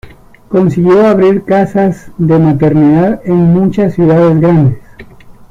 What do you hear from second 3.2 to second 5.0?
en muchas ciudades grandes.